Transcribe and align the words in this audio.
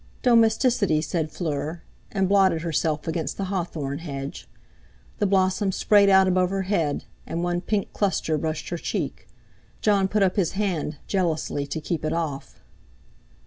"Domesticity!" 0.23 0.99
said 0.99 1.31
Fleur, 1.31 1.83
and 2.11 2.27
blotted 2.27 2.63
herself 2.63 3.07
against 3.07 3.37
the 3.37 3.43
hawthorn 3.53 3.99
hedge. 3.99 4.49
The 5.19 5.27
blossom 5.27 5.71
sprayed 5.71 6.09
out 6.09 6.27
above 6.27 6.49
her 6.49 6.63
head, 6.63 7.05
and 7.27 7.43
one 7.43 7.61
pink 7.61 7.93
cluster 7.93 8.35
brushed 8.39 8.69
her 8.69 8.77
cheek. 8.79 9.27
Jon 9.79 10.07
put 10.07 10.23
up 10.23 10.37
his 10.37 10.53
hand 10.53 10.97
jealously 11.05 11.67
to 11.67 11.79
keep 11.79 12.03
it 12.03 12.13
off. 12.13 12.63